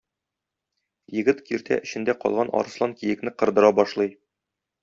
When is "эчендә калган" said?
1.87-2.51